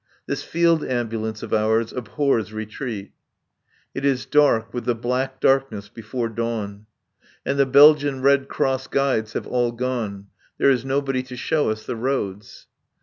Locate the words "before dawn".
5.89-6.87